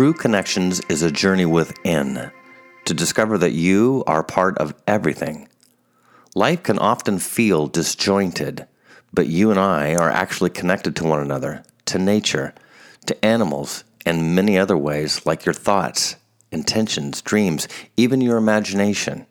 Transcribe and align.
True 0.00 0.14
Connections 0.14 0.80
is 0.88 1.02
a 1.02 1.10
journey 1.10 1.44
within 1.44 2.30
to 2.86 2.94
discover 2.94 3.36
that 3.36 3.52
you 3.52 4.02
are 4.06 4.22
part 4.22 4.56
of 4.56 4.72
everything. 4.86 5.46
Life 6.34 6.62
can 6.62 6.78
often 6.78 7.18
feel 7.18 7.66
disjointed, 7.66 8.66
but 9.12 9.26
you 9.26 9.50
and 9.50 9.60
I 9.60 9.94
are 9.96 10.08
actually 10.08 10.48
connected 10.48 10.96
to 10.96 11.04
one 11.04 11.20
another, 11.20 11.64
to 11.84 11.98
nature, 11.98 12.54
to 13.04 13.22
animals, 13.22 13.84
and 14.06 14.34
many 14.34 14.58
other 14.58 14.74
ways 14.74 15.26
like 15.26 15.44
your 15.44 15.52
thoughts, 15.52 16.16
intentions, 16.50 17.20
dreams, 17.20 17.68
even 17.98 18.22
your 18.22 18.38
imagination. 18.38 19.26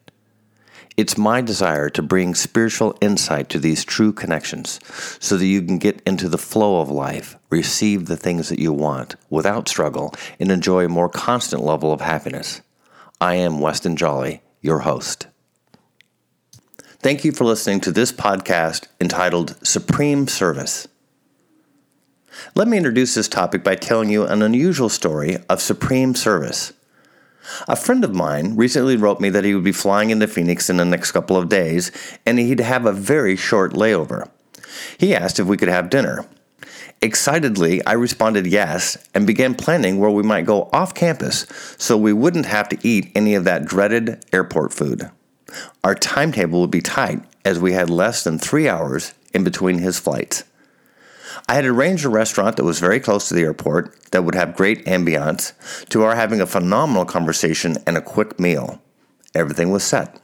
It's 1.00 1.18
my 1.18 1.39
desire 1.39 1.89
to 1.91 2.02
bring 2.02 2.36
spiritual 2.36 2.93
insight 3.00 3.47
to 3.52 3.59
these 3.59 3.86
true 3.86 4.11
connections 4.11 4.82
so 5.21 5.37
that 5.37 5.46
you 5.46 5.61
can 5.61 5.78
get 5.78 6.01
into 6.06 6.28
the 6.28 6.37
flow 6.37 6.82
of 6.82 6.89
life, 6.89 7.37
receive 7.50 8.07
the 8.07 8.18
things 8.18 8.50
that 8.50 8.60
you 8.60 8.73
want 8.73 9.15
without 9.29 9.70
struggle, 9.70 10.14
and 10.42 10.51
enjoy 10.51 10.83
a 10.83 10.89
more 10.89 11.07
constant 11.07 11.64
level 11.64 11.93
of 11.93 12.01
happiness. 12.01 12.59
I 13.21 13.36
am 13.36 13.61
Weston 13.61 13.96
Jolly, 13.96 14.42
your 14.59 14.79
host. 14.79 15.28
Thank 16.97 17.23
you 17.23 17.31
for 17.31 17.45
listening 17.45 17.79
to 17.79 17.93
this 17.93 18.11
podcast 18.11 18.87
entitled 19.00 19.56
Supreme 19.65 20.28
Service. 20.28 20.86
Let 22.56 22.68
me 22.68 22.75
introduce 22.75 23.15
this 23.15 23.29
topic 23.29 23.64
by 23.64 23.75
telling 23.75 24.09
you 24.09 24.25
an 24.25 24.42
unusual 24.42 24.89
story 24.89 25.37
of 25.47 25.61
supreme 25.61 26.14
service. 26.14 26.73
A 27.67 27.75
friend 27.75 28.03
of 28.03 28.13
mine 28.13 28.55
recently 28.55 28.97
wrote 28.97 29.19
me 29.19 29.29
that 29.29 29.43
he 29.43 29.53
would 29.53 29.63
be 29.63 29.71
flying 29.71 30.09
into 30.09 30.27
Phoenix 30.27 30.69
in 30.69 30.77
the 30.77 30.85
next 30.85 31.11
couple 31.11 31.37
of 31.37 31.49
days 31.49 31.91
and 32.25 32.39
he'd 32.39 32.59
have 32.59 32.85
a 32.85 32.91
very 32.91 33.35
short 33.35 33.73
layover. 33.73 34.30
He 34.97 35.16
asked 35.16 35.39
if 35.39 35.47
we 35.47 35.58
could 35.58 35.69
have 35.69 35.89
dinner. 35.89 36.25
Excitedly, 37.02 37.86
I 37.86 37.94
responded 37.94 38.45
yes 38.45 38.97
and 39.14 39.25
began 39.25 39.56
planning 39.56 40.00
where 40.00 40.09
we 40.09 40.23
might 40.23 40.45
go 40.45 40.69
off 40.73 40.94
campus 40.94 41.45
so 41.78 41.97
we 41.97 42.11
wouldn't 42.11 42.45
have 42.45 42.67
to 42.69 42.88
eat 42.88 43.11
any 43.16 43.36
of 43.36 43.45
that 43.45 43.66
dreaded 43.66 44.25
airport 44.34 44.73
food. 44.73 45.09
Our 45.84 45.95
timetable 45.95 46.61
would 46.61 46.72
be 46.72 46.81
tight 46.81 47.23
as 47.45 47.59
we 47.59 47.73
had 47.73 47.89
less 47.89 48.23
than 48.23 48.38
three 48.38 48.67
hours 48.67 49.13
in 49.34 49.44
between 49.44 49.80
his 49.80 50.00
flights. 50.00 50.44
I 51.50 51.55
had 51.55 51.66
arranged 51.66 52.05
a 52.05 52.09
restaurant 52.09 52.58
that 52.58 52.64
was 52.64 52.80
very 52.80 53.00
close 53.00 53.28
to 53.28 53.33
the 53.33 53.42
airport 53.42 54.11
that 54.11 54.23
would 54.23 54.36
have 54.36 54.55
great 54.55 54.86
ambiance 54.86 55.53
to 55.89 56.03
our 56.03 56.16
having 56.16 56.41
a 56.41 56.45
phenomenal 56.45 57.06
conversation 57.06 57.75
and 57.88 57.97
a 57.97 58.03
quick 58.03 58.39
meal. 58.39 58.80
Everything 59.33 59.72
was 59.72 59.83
set. 59.83 60.22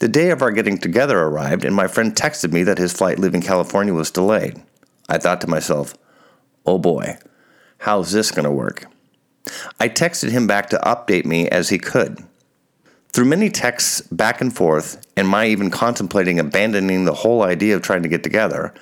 The 0.00 0.08
day 0.08 0.28
of 0.28 0.42
our 0.42 0.50
getting 0.50 0.76
together 0.76 1.18
arrived, 1.18 1.64
and 1.64 1.74
my 1.74 1.86
friend 1.86 2.14
texted 2.14 2.52
me 2.52 2.62
that 2.62 2.76
his 2.76 2.92
flight 2.92 3.18
leaving 3.18 3.40
California 3.40 3.94
was 3.94 4.10
delayed. 4.10 4.62
I 5.08 5.16
thought 5.16 5.40
to 5.40 5.46
myself, 5.46 5.94
oh 6.66 6.78
boy, 6.78 7.16
how's 7.78 8.12
this 8.12 8.30
going 8.30 8.44
to 8.44 8.50
work? 8.50 8.84
I 9.80 9.88
texted 9.88 10.28
him 10.28 10.46
back 10.46 10.68
to 10.68 10.78
update 10.80 11.24
me 11.24 11.48
as 11.48 11.70
he 11.70 11.78
could. 11.78 12.18
Through 13.14 13.24
many 13.24 13.48
texts 13.48 14.02
back 14.02 14.42
and 14.42 14.54
forth, 14.54 15.06
and 15.16 15.26
my 15.26 15.46
even 15.46 15.70
contemplating 15.70 16.38
abandoning 16.38 17.06
the 17.06 17.14
whole 17.14 17.42
idea 17.42 17.74
of 17.74 17.80
trying 17.80 18.02
to 18.02 18.10
get 18.10 18.22
together, 18.22 18.74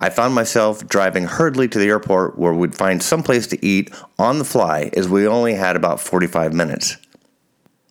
I 0.00 0.10
found 0.10 0.32
myself 0.32 0.86
driving 0.86 1.24
hurriedly 1.24 1.66
to 1.68 1.78
the 1.78 1.88
airport 1.88 2.38
where 2.38 2.54
we'd 2.54 2.76
find 2.76 3.02
some 3.02 3.24
place 3.24 3.48
to 3.48 3.64
eat 3.64 3.92
on 4.16 4.38
the 4.38 4.44
fly 4.44 4.90
as 4.96 5.08
we 5.08 5.26
only 5.26 5.54
had 5.54 5.74
about 5.74 6.00
45 6.00 6.52
minutes. 6.54 6.96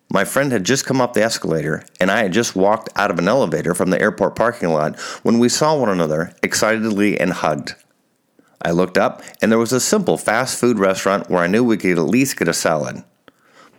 My 0.09 0.23
friend 0.23 0.53
had 0.53 0.63
just 0.63 0.85
come 0.85 1.01
up 1.01 1.13
the 1.13 1.23
escalator, 1.23 1.83
and 1.99 2.09
I 2.09 2.23
had 2.23 2.31
just 2.31 2.55
walked 2.55 2.87
out 2.95 3.11
of 3.11 3.19
an 3.19 3.27
elevator 3.27 3.73
from 3.73 3.89
the 3.89 3.99
airport 3.99 4.37
parking 4.37 4.69
lot 4.69 4.97
when 5.21 5.37
we 5.37 5.49
saw 5.49 5.77
one 5.77 5.89
another 5.89 6.33
excitedly 6.41 7.19
and 7.19 7.33
hugged. 7.33 7.75
I 8.61 8.71
looked 8.71 8.97
up, 8.97 9.21
and 9.41 9.51
there 9.51 9.59
was 9.59 9.73
a 9.73 9.81
simple 9.81 10.17
fast 10.17 10.57
food 10.57 10.79
restaurant 10.79 11.29
where 11.29 11.43
I 11.43 11.47
knew 11.47 11.61
we 11.61 11.75
could 11.75 11.97
at 11.97 12.03
least 12.03 12.37
get 12.37 12.47
a 12.47 12.53
salad. 12.53 13.03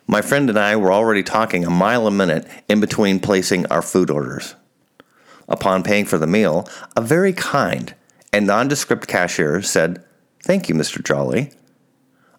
My 0.06 0.20
friend 0.20 0.50
and 0.50 0.58
I 0.58 0.76
were 0.76 0.92
already 0.92 1.22
talking 1.22 1.64
a 1.64 1.70
mile 1.70 2.06
a 2.06 2.10
minute 2.10 2.46
in 2.68 2.78
between 2.78 3.20
placing 3.20 3.64
our 3.66 3.82
food 3.82 4.10
orders. 4.10 4.54
Upon 5.48 5.82
paying 5.82 6.04
for 6.04 6.18
the 6.18 6.26
meal, 6.26 6.68
a 6.94 7.00
very 7.00 7.32
kind 7.32 7.94
and 8.38 8.46
nondescript 8.46 9.08
cashier 9.08 9.60
said, 9.62 10.04
Thank 10.44 10.68
you, 10.68 10.74
Mr. 10.76 11.02
Jolly. 11.02 11.50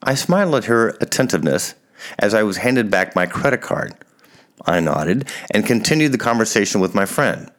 I 0.01 0.15
smiled 0.15 0.55
at 0.55 0.63
her 0.63 0.95
attentiveness 1.01 1.75
as 2.17 2.33
I 2.33 2.41
was 2.41 2.55
handed 2.55 2.89
back 2.89 3.17
my 3.17 3.25
credit 3.25 3.59
card. 3.59 3.93
I 4.65 4.79
nodded 4.79 5.27
and 5.51 5.65
continued 5.65 6.13
the 6.13 6.17
conversation 6.17 6.79
with 6.79 6.95
my 6.95 7.05
friend. 7.05 7.51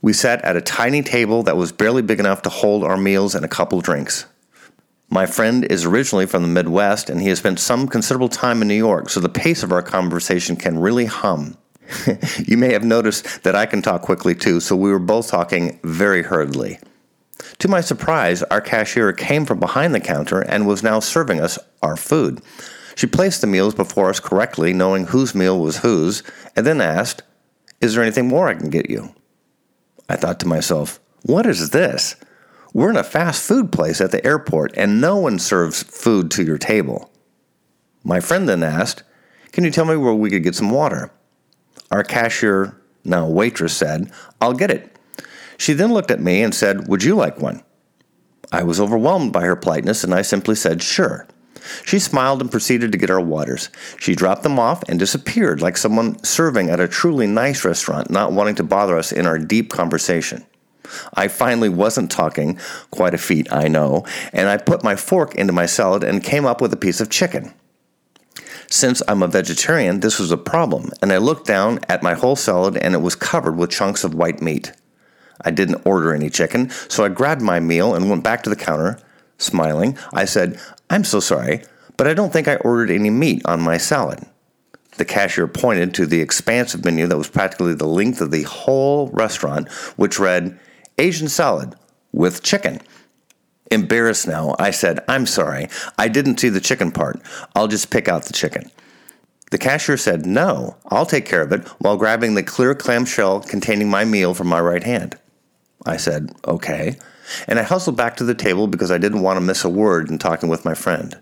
We 0.00 0.14
sat 0.14 0.42
at 0.42 0.56
a 0.56 0.62
tiny 0.62 1.02
table 1.02 1.42
that 1.42 1.58
was 1.58 1.70
barely 1.70 2.00
big 2.00 2.18
enough 2.18 2.40
to 2.42 2.48
hold 2.48 2.82
our 2.82 2.96
meals 2.96 3.34
and 3.34 3.44
a 3.44 3.48
couple 3.48 3.82
drinks. 3.82 4.24
My 5.10 5.26
friend 5.26 5.62
is 5.62 5.84
originally 5.84 6.24
from 6.24 6.40
the 6.40 6.48
Midwest 6.48 7.10
and 7.10 7.20
he 7.20 7.28
has 7.28 7.40
spent 7.40 7.60
some 7.60 7.86
considerable 7.86 8.30
time 8.30 8.62
in 8.62 8.68
New 8.68 8.74
York, 8.74 9.10
so 9.10 9.20
the 9.20 9.28
pace 9.28 9.62
of 9.62 9.70
our 9.70 9.82
conversation 9.82 10.56
can 10.56 10.78
really 10.78 11.04
hum. 11.04 11.58
you 12.38 12.56
may 12.56 12.72
have 12.72 12.84
noticed 12.84 13.42
that 13.42 13.54
I 13.54 13.66
can 13.66 13.82
talk 13.82 14.00
quickly 14.00 14.34
too, 14.34 14.60
so 14.60 14.74
we 14.76 14.90
were 14.90 14.98
both 14.98 15.28
talking 15.28 15.78
very 15.84 16.22
hurriedly. 16.22 16.78
To 17.58 17.68
my 17.68 17.80
surprise, 17.80 18.42
our 18.44 18.60
cashier 18.60 19.12
came 19.12 19.46
from 19.46 19.60
behind 19.60 19.94
the 19.94 20.00
counter 20.00 20.40
and 20.40 20.66
was 20.66 20.82
now 20.82 21.00
serving 21.00 21.40
us 21.40 21.58
our 21.82 21.96
food. 21.96 22.40
She 22.94 23.06
placed 23.06 23.40
the 23.40 23.46
meals 23.46 23.74
before 23.74 24.10
us 24.10 24.20
correctly, 24.20 24.72
knowing 24.72 25.06
whose 25.06 25.34
meal 25.34 25.58
was 25.58 25.78
whose, 25.78 26.22
and 26.54 26.66
then 26.66 26.80
asked, 26.80 27.22
Is 27.80 27.94
there 27.94 28.02
anything 28.02 28.28
more 28.28 28.48
I 28.48 28.54
can 28.54 28.70
get 28.70 28.90
you? 28.90 29.14
I 30.08 30.16
thought 30.16 30.40
to 30.40 30.48
myself, 30.48 31.00
What 31.22 31.46
is 31.46 31.70
this? 31.70 32.16
We're 32.74 32.90
in 32.90 32.96
a 32.96 33.04
fast 33.04 33.46
food 33.46 33.70
place 33.70 34.00
at 34.00 34.12
the 34.12 34.24
airport, 34.26 34.72
and 34.76 35.00
no 35.00 35.16
one 35.16 35.38
serves 35.38 35.82
food 35.82 36.30
to 36.32 36.44
your 36.44 36.58
table. 36.58 37.10
My 38.04 38.20
friend 38.20 38.48
then 38.48 38.62
asked, 38.62 39.02
Can 39.52 39.64
you 39.64 39.70
tell 39.70 39.84
me 39.84 39.96
where 39.96 40.14
we 40.14 40.30
could 40.30 40.42
get 40.42 40.54
some 40.54 40.70
water? 40.70 41.10
Our 41.90 42.02
cashier, 42.02 42.80
now 43.04 43.26
waitress, 43.28 43.76
said, 43.76 44.10
I'll 44.40 44.54
get 44.54 44.70
it. 44.70 44.91
She 45.56 45.72
then 45.72 45.92
looked 45.92 46.10
at 46.10 46.20
me 46.20 46.42
and 46.42 46.54
said, 46.54 46.88
Would 46.88 47.04
you 47.04 47.14
like 47.14 47.38
one? 47.38 47.62
I 48.50 48.62
was 48.62 48.80
overwhelmed 48.80 49.32
by 49.32 49.44
her 49.44 49.56
politeness 49.56 50.04
and 50.04 50.14
I 50.14 50.22
simply 50.22 50.54
said, 50.54 50.82
Sure. 50.82 51.26
She 51.84 51.98
smiled 51.98 52.40
and 52.40 52.50
proceeded 52.50 52.92
to 52.92 52.98
get 52.98 53.10
our 53.10 53.20
waters. 53.20 53.70
She 53.98 54.14
dropped 54.14 54.42
them 54.42 54.58
off 54.58 54.82
and 54.88 54.98
disappeared 54.98 55.62
like 55.62 55.76
someone 55.76 56.22
serving 56.24 56.68
at 56.68 56.80
a 56.80 56.88
truly 56.88 57.26
nice 57.26 57.64
restaurant, 57.64 58.10
not 58.10 58.32
wanting 58.32 58.56
to 58.56 58.64
bother 58.64 58.98
us 58.98 59.12
in 59.12 59.26
our 59.26 59.38
deep 59.38 59.70
conversation. 59.70 60.44
I 61.14 61.28
finally 61.28 61.68
wasn't 61.68 62.10
talking, 62.10 62.58
quite 62.90 63.14
a 63.14 63.18
feat, 63.18 63.50
I 63.52 63.68
know, 63.68 64.04
and 64.32 64.48
I 64.48 64.56
put 64.56 64.84
my 64.84 64.96
fork 64.96 65.34
into 65.34 65.52
my 65.52 65.66
salad 65.66 66.04
and 66.04 66.22
came 66.22 66.44
up 66.44 66.60
with 66.60 66.72
a 66.72 66.76
piece 66.76 67.00
of 67.00 67.10
chicken. 67.10 67.54
Since 68.68 69.02
I'm 69.06 69.22
a 69.22 69.28
vegetarian, 69.28 70.00
this 70.00 70.18
was 70.18 70.32
a 70.32 70.36
problem, 70.36 70.90
and 71.00 71.12
I 71.12 71.18
looked 71.18 71.46
down 71.46 71.80
at 71.88 72.02
my 72.02 72.14
whole 72.14 72.36
salad 72.36 72.76
and 72.76 72.94
it 72.94 73.02
was 73.02 73.14
covered 73.14 73.56
with 73.56 73.70
chunks 73.70 74.04
of 74.04 74.14
white 74.14 74.42
meat. 74.42 74.72
I 75.44 75.50
didn't 75.50 75.86
order 75.86 76.14
any 76.14 76.30
chicken, 76.30 76.70
so 76.88 77.04
I 77.04 77.08
grabbed 77.08 77.42
my 77.42 77.60
meal 77.60 77.94
and 77.94 78.08
went 78.08 78.24
back 78.24 78.42
to 78.44 78.50
the 78.50 78.56
counter. 78.56 78.98
Smiling, 79.38 79.98
I 80.12 80.24
said, 80.24 80.60
I'm 80.88 81.04
so 81.04 81.18
sorry, 81.18 81.64
but 81.96 82.06
I 82.06 82.14
don't 82.14 82.32
think 82.32 82.46
I 82.48 82.56
ordered 82.56 82.90
any 82.90 83.10
meat 83.10 83.42
on 83.44 83.60
my 83.60 83.76
salad. 83.76 84.24
The 84.98 85.04
cashier 85.04 85.48
pointed 85.48 85.94
to 85.94 86.06
the 86.06 86.20
expansive 86.20 86.84
menu 86.84 87.06
that 87.06 87.16
was 87.16 87.28
practically 87.28 87.74
the 87.74 87.86
length 87.86 88.20
of 88.20 88.30
the 88.30 88.42
whole 88.42 89.08
restaurant, 89.08 89.70
which 89.96 90.18
read, 90.18 90.58
Asian 90.98 91.28
salad 91.28 91.74
with 92.12 92.42
chicken. 92.42 92.80
Embarrassed 93.70 94.28
now, 94.28 94.54
I 94.58 94.70
said, 94.70 95.00
I'm 95.08 95.26
sorry, 95.26 95.68
I 95.98 96.08
didn't 96.08 96.38
see 96.38 96.50
the 96.50 96.60
chicken 96.60 96.92
part. 96.92 97.20
I'll 97.56 97.68
just 97.68 97.90
pick 97.90 98.06
out 98.06 98.24
the 98.24 98.34
chicken. 98.34 98.70
The 99.50 99.58
cashier 99.58 99.96
said, 99.96 100.26
No, 100.26 100.76
I'll 100.86 101.06
take 101.06 101.26
care 101.26 101.42
of 101.42 101.52
it, 101.52 101.66
while 101.78 101.96
grabbing 101.96 102.34
the 102.34 102.42
clear 102.42 102.74
clamshell 102.74 103.40
containing 103.40 103.88
my 103.88 104.04
meal 104.04 104.34
from 104.34 104.46
my 104.46 104.60
right 104.60 104.82
hand. 104.82 105.16
I 105.86 105.96
said, 105.96 106.32
okay. 106.46 106.96
And 107.46 107.58
I 107.58 107.62
hustled 107.62 107.96
back 107.96 108.16
to 108.16 108.24
the 108.24 108.34
table 108.34 108.66
because 108.66 108.90
I 108.90 108.98
didn't 108.98 109.22
want 109.22 109.36
to 109.36 109.40
miss 109.40 109.64
a 109.64 109.68
word 109.68 110.10
in 110.10 110.18
talking 110.18 110.48
with 110.48 110.64
my 110.64 110.74
friend. 110.74 111.20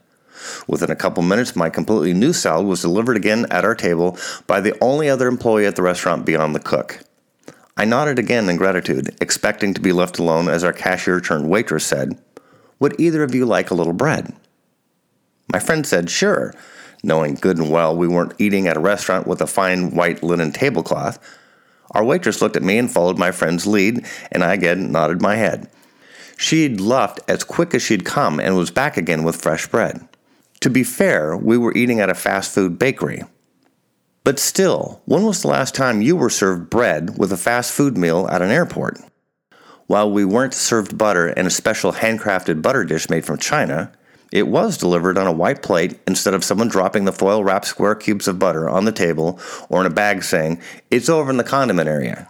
Within 0.67 0.91
a 0.91 0.97
couple 0.97 1.23
minutes, 1.23 1.57
my 1.57 1.71
completely 1.71 2.15
new 2.15 2.33
salad 2.33 2.67
was 2.67 2.83
delivered 2.83 3.17
again 3.17 3.47
at 3.51 3.65
our 3.65 3.75
table 3.75 4.19
by 4.47 4.61
the 4.61 4.77
only 4.83 5.09
other 5.09 5.29
employee 5.29 5.67
at 5.67 5.77
the 5.77 5.83
restaurant 5.83 6.25
beyond 6.25 6.55
the 6.55 6.61
cook. 6.61 7.01
I 7.77 7.85
nodded 7.85 8.19
again 8.19 8.49
in 8.49 8.57
gratitude, 8.57 9.17
expecting 9.21 9.75
to 9.75 9.81
be 9.81 9.93
left 9.93 10.19
alone 10.19 10.49
as 10.49 10.65
our 10.65 10.73
cashier 10.73 11.21
turned 11.21 11.49
waitress 11.49 11.87
said, 11.87 12.19
Would 12.79 12.99
either 12.99 13.23
of 13.23 13.35
you 13.35 13.47
like 13.47 13.71
a 13.71 13.75
little 13.75 13.93
bread? 13.93 14.35
My 15.53 15.59
friend 15.59 15.87
said, 15.87 16.11
Sure, 16.11 16.55
knowing 17.03 17.35
good 17.35 17.59
and 17.59 17.71
well 17.71 17.97
we 17.97 18.09
weren't 18.09 18.35
eating 18.39 18.67
at 18.67 18.77
a 18.77 18.81
restaurant 18.81 19.27
with 19.27 19.41
a 19.41 19.47
fine 19.47 19.93
white 19.93 20.23
linen 20.23 20.53
tablecloth. 20.53 21.19
Our 21.93 22.05
waitress 22.05 22.41
looked 22.41 22.57
at 22.57 22.63
me 22.63 22.79
and 22.79 22.91
followed 22.91 23.19
my 23.19 23.33
friend's 23.33 23.67
lead, 23.67 24.07
and 24.31 24.45
I 24.45 24.55
again 24.55 24.93
nodded 24.93 25.21
my 25.21 25.37
head. 25.37 25.69
She'd 26.37 26.81
left 26.81 27.21
as 27.29 27.45
quick 27.45 27.75
as 27.75 27.83
she'd 27.83 28.05
come 28.05 28.41
and 28.41 28.57
was 28.57 28.71
back 28.71 28.97
again 28.97 29.25
with 29.25 29.43
fresh 29.43 29.67
bread. 29.67 30.09
To 30.61 30.71
be 30.71 30.85
fair, 30.85 31.37
we 31.37 31.59
were 31.59 31.75
eating 31.75 32.01
at 32.01 32.11
a 32.11 32.15
fast 32.15 32.55
food 32.55 32.79
bakery. 32.79 33.23
But 34.25 34.39
still, 34.39 35.03
when 35.07 35.25
was 35.25 35.43
the 35.43 35.49
last 35.49 35.75
time 35.75 36.03
you 36.03 36.17
were 36.17 36.31
served 36.31 36.71
bread 36.71 37.19
with 37.19 37.33
a 37.33 37.37
fast 37.37 37.73
food 37.73 37.97
meal 37.97 38.29
at 38.31 38.43
an 38.43 38.51
airport? 38.51 39.01
While 39.87 40.13
we 40.13 40.25
weren't 40.25 40.55
served 40.55 40.97
butter 40.97 41.29
in 41.29 41.47
a 41.47 41.51
special 41.51 41.93
handcrafted 41.93 42.63
butter 42.63 42.85
dish 42.85 43.11
made 43.11 43.25
from 43.25 43.39
China, 43.39 43.91
It 44.32 44.47
was 44.47 44.79
delivered 44.79 45.19
on 45.19 45.27
a 45.27 45.32
white 45.32 45.62
plate 45.62 45.99
instead 46.06 46.35
of 46.35 46.44
someone 46.44 46.69
dropping 46.69 47.05
the 47.05 47.12
foil 47.12 47.43
wrapped 47.43 47.67
square 47.67 47.97
cubes 47.97 48.29
of 48.29 48.38
butter 48.38 48.69
on 48.69 48.85
the 48.85 48.93
table 48.93 49.41
or 49.69 49.81
in 49.81 49.87
a 49.87 49.94
bag 49.94 50.23
saying, 50.23 50.61
It's 50.91 51.09
over 51.09 51.31
in 51.31 51.37
the 51.37 51.44
condiment 51.44 51.88
area. 51.88 52.29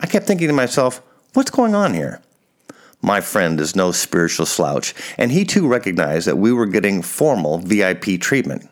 I 0.00 0.06
kept 0.06 0.26
thinking 0.26 0.48
to 0.48 0.54
myself, 0.54 1.00
What's 1.34 1.50
going 1.50 1.74
on 1.74 1.94
here? 1.94 2.20
My 3.02 3.20
friend 3.20 3.60
is 3.60 3.76
no 3.76 3.92
spiritual 3.92 4.46
slouch, 4.46 4.94
and 5.16 5.30
he 5.30 5.44
too 5.44 5.68
recognized 5.68 6.26
that 6.26 6.38
we 6.38 6.52
were 6.52 6.66
getting 6.66 7.02
formal 7.02 7.58
VIP 7.58 8.20
treatment. 8.20 8.68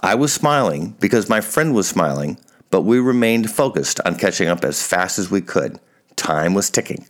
I 0.00 0.16
was 0.16 0.32
smiling 0.32 0.96
because 1.00 1.28
my 1.28 1.40
friend 1.40 1.74
was 1.74 1.88
smiling, 1.88 2.38
but 2.70 2.82
we 2.82 2.98
remained 2.98 3.50
focused 3.50 4.00
on 4.04 4.16
catching 4.16 4.48
up 4.48 4.64
as 4.64 4.84
fast 4.84 5.18
as 5.18 5.30
we 5.30 5.40
could. 5.40 5.78
Time 6.16 6.52
was 6.52 6.68
ticking. 6.68 7.06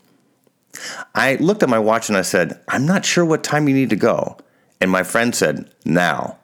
I 1.15 1.37
looked 1.37 1.63
at 1.63 1.69
my 1.69 1.79
watch 1.79 2.09
and 2.09 2.17
I 2.17 2.23
said, 2.23 2.61
I'm 2.69 2.87
not 2.87 3.05
sure 3.05 3.25
what 3.25 3.45
time 3.45 3.69
you 3.69 3.75
need 3.75 3.91
to 3.91 3.97
go. 3.97 4.39
And 4.81 4.91
my 4.91 5.03
friend 5.03 5.35
said, 5.35 5.71
Now. 5.85 6.39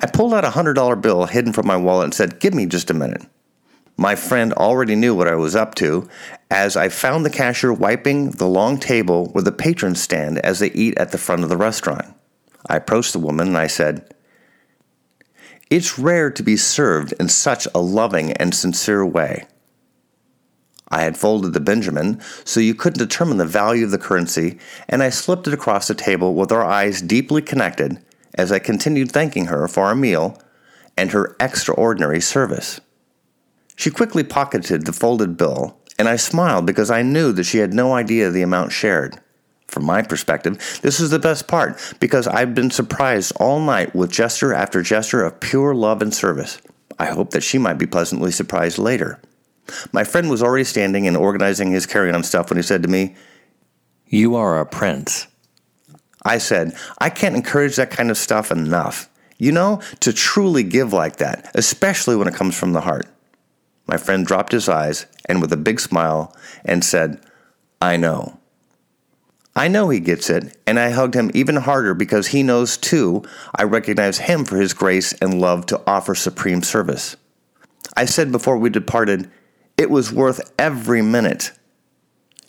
I 0.00 0.06
pulled 0.06 0.34
out 0.34 0.44
a 0.44 0.50
$100 0.50 1.00
bill 1.00 1.26
hidden 1.26 1.52
from 1.52 1.66
my 1.66 1.76
wallet 1.76 2.04
and 2.04 2.14
said, 2.14 2.38
Give 2.38 2.54
me 2.54 2.66
just 2.66 2.90
a 2.90 2.94
minute. 2.94 3.22
My 3.96 4.14
friend 4.14 4.52
already 4.52 4.94
knew 4.94 5.14
what 5.14 5.28
I 5.28 5.36
was 5.36 5.56
up 5.56 5.74
to 5.76 6.06
as 6.50 6.76
I 6.76 6.90
found 6.90 7.24
the 7.24 7.30
cashier 7.30 7.72
wiping 7.72 8.30
the 8.32 8.46
long 8.46 8.78
table 8.78 9.28
where 9.28 9.42
the 9.42 9.52
patrons 9.52 10.02
stand 10.02 10.38
as 10.40 10.58
they 10.58 10.70
eat 10.72 10.98
at 10.98 11.12
the 11.12 11.18
front 11.18 11.42
of 11.42 11.48
the 11.48 11.56
restaurant. 11.56 12.04
I 12.68 12.76
approached 12.76 13.14
the 13.14 13.18
woman 13.18 13.48
and 13.48 13.58
I 13.58 13.68
said, 13.68 14.14
It's 15.70 15.98
rare 15.98 16.30
to 16.30 16.42
be 16.42 16.58
served 16.58 17.14
in 17.18 17.28
such 17.28 17.66
a 17.74 17.80
loving 17.80 18.32
and 18.32 18.54
sincere 18.54 19.04
way. 19.04 19.46
I 20.88 21.02
had 21.02 21.16
folded 21.16 21.52
the 21.52 21.60
Benjamin 21.60 22.20
so 22.44 22.60
you 22.60 22.74
couldn't 22.74 22.98
determine 22.98 23.38
the 23.38 23.44
value 23.44 23.84
of 23.84 23.90
the 23.90 23.98
currency, 23.98 24.58
and 24.88 25.02
I 25.02 25.10
slipped 25.10 25.46
it 25.46 25.54
across 25.54 25.88
the 25.88 25.94
table 25.94 26.34
with 26.34 26.52
our 26.52 26.64
eyes 26.64 27.02
deeply 27.02 27.42
connected 27.42 27.98
as 28.34 28.52
I 28.52 28.58
continued 28.58 29.10
thanking 29.10 29.46
her 29.46 29.66
for 29.66 29.84
our 29.84 29.94
meal 29.94 30.40
and 30.96 31.10
her 31.10 31.36
extraordinary 31.40 32.20
service. 32.20 32.80
She 33.74 33.90
quickly 33.90 34.24
pocketed 34.24 34.86
the 34.86 34.92
folded 34.92 35.36
bill, 35.36 35.76
and 35.98 36.08
I 36.08 36.16
smiled 36.16 36.66
because 36.66 36.90
I 36.90 37.02
knew 37.02 37.32
that 37.32 37.44
she 37.44 37.58
had 37.58 37.74
no 37.74 37.92
idea 37.92 38.30
the 38.30 38.42
amount 38.42 38.72
shared. 38.72 39.20
From 39.66 39.84
my 39.84 40.02
perspective, 40.02 40.78
this 40.82 41.00
was 41.00 41.10
the 41.10 41.18
best 41.18 41.48
part 41.48 41.94
because 42.00 42.26
I've 42.26 42.54
been 42.54 42.70
surprised 42.70 43.32
all 43.36 43.60
night 43.60 43.94
with 43.94 44.12
gesture 44.12 44.54
after 44.54 44.80
gesture 44.82 45.24
of 45.24 45.40
pure 45.40 45.74
love 45.74 46.00
and 46.00 46.14
service. 46.14 46.60
I 46.98 47.06
hope 47.06 47.30
that 47.30 47.42
she 47.42 47.58
might 47.58 47.76
be 47.76 47.86
pleasantly 47.86 48.30
surprised 48.30 48.78
later. 48.78 49.20
My 49.92 50.04
friend 50.04 50.30
was 50.30 50.42
already 50.42 50.64
standing 50.64 51.06
and 51.06 51.16
organizing 51.16 51.70
his 51.70 51.86
carry 51.86 52.12
on 52.12 52.22
stuff 52.22 52.50
when 52.50 52.56
he 52.56 52.62
said 52.62 52.82
to 52.82 52.88
me, 52.88 53.14
You 54.06 54.36
are 54.36 54.60
a 54.60 54.66
prince. 54.66 55.26
I 56.24 56.38
said, 56.38 56.76
I 56.98 57.10
can't 57.10 57.36
encourage 57.36 57.76
that 57.76 57.90
kind 57.90 58.10
of 58.10 58.18
stuff 58.18 58.50
enough. 58.50 59.08
You 59.38 59.52
know, 59.52 59.82
to 60.00 60.12
truly 60.12 60.62
give 60.62 60.92
like 60.92 61.16
that, 61.16 61.50
especially 61.54 62.16
when 62.16 62.26
it 62.26 62.34
comes 62.34 62.58
from 62.58 62.72
the 62.72 62.80
heart. 62.80 63.06
My 63.86 63.96
friend 63.96 64.26
dropped 64.26 64.52
his 64.52 64.68
eyes 64.68 65.06
and 65.26 65.40
with 65.40 65.52
a 65.52 65.58
big 65.58 65.78
smile 65.78 66.34
and 66.64 66.84
said, 66.84 67.20
I 67.80 67.96
know. 67.96 68.38
I 69.54 69.68
know 69.68 69.88
he 69.88 70.00
gets 70.00 70.28
it, 70.28 70.54
and 70.66 70.78
I 70.78 70.90
hugged 70.90 71.14
him 71.14 71.30
even 71.32 71.56
harder 71.56 71.94
because 71.94 72.28
he 72.28 72.42
knows 72.42 72.76
too 72.76 73.22
I 73.54 73.62
recognize 73.62 74.18
him 74.18 74.44
for 74.44 74.58
his 74.58 74.74
grace 74.74 75.14
and 75.14 75.40
love 75.40 75.64
to 75.66 75.80
offer 75.86 76.14
supreme 76.14 76.62
service. 76.62 77.16
I 77.96 78.04
said 78.04 78.30
before 78.30 78.58
we 78.58 78.68
departed, 78.68 79.30
it 79.76 79.90
was 79.90 80.12
worth 80.12 80.52
every 80.58 81.02
minute. 81.02 81.52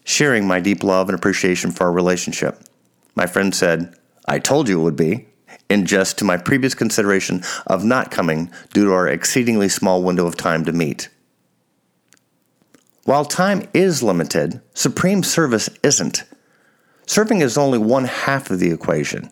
Sharing 0.04 0.48
my 0.48 0.60
deep 0.60 0.84
love 0.84 1.10
and 1.10 1.18
appreciation 1.18 1.72
for 1.72 1.86
our 1.86 1.92
relationship. 1.92 2.62
My 3.16 3.26
friend 3.26 3.54
said, 3.54 3.94
I 4.26 4.40
told 4.40 4.70
you 4.70 4.80
it 4.80 4.84
would 4.84 4.96
be, 4.96 5.28
in 5.70 5.86
jest 5.86 6.18
to 6.20 6.26
my 6.26 6.38
previous 6.38 6.74
consideration 6.74 7.44
of 7.66 7.84
not 7.84 8.12
coming 8.12 8.52
due 8.74 8.86
to 8.86 8.94
our 8.94 9.08
exceedingly 9.08 9.70
small 9.70 10.04
window 10.04 10.26
of 10.26 10.38
time 10.38 10.64
to 10.66 10.72
meet. 10.72 11.10
While 13.04 13.26
time 13.26 13.68
is 13.74 14.04
limited, 14.04 14.62
supreme 14.74 15.24
service 15.24 15.70
isn't. 15.84 16.24
Serving 17.06 17.40
is 17.42 17.58
only 17.58 17.78
one 17.78 18.04
half 18.06 18.52
of 18.52 18.60
the 18.60 18.72
equation. 18.72 19.32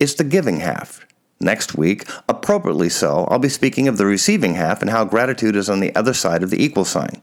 It's 0.00 0.14
the 0.14 0.24
giving 0.24 0.60
half. 0.60 1.06
Next 1.44 1.76
week, 1.76 2.08
appropriately 2.26 2.88
so, 2.88 3.26
I'll 3.30 3.38
be 3.38 3.50
speaking 3.50 3.86
of 3.86 3.98
the 3.98 4.06
receiving 4.06 4.54
half 4.54 4.80
and 4.80 4.90
how 4.90 5.04
gratitude 5.04 5.56
is 5.56 5.68
on 5.68 5.80
the 5.80 5.94
other 5.94 6.14
side 6.14 6.42
of 6.42 6.48
the 6.48 6.64
equal 6.64 6.86
sign. 6.86 7.20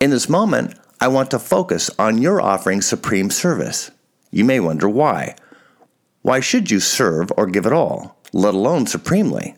In 0.00 0.08
this 0.08 0.30
moment, 0.30 0.78
I 0.98 1.08
want 1.08 1.30
to 1.32 1.38
focus 1.38 1.90
on 1.98 2.22
your 2.22 2.40
offering 2.40 2.80
supreme 2.80 3.28
service. 3.28 3.90
You 4.30 4.46
may 4.46 4.60
wonder 4.60 4.88
why. 4.88 5.34
Why 6.22 6.40
should 6.40 6.70
you 6.70 6.80
serve 6.80 7.30
or 7.36 7.44
give 7.44 7.66
at 7.66 7.74
all, 7.74 8.16
let 8.32 8.54
alone 8.54 8.86
supremely? 8.86 9.56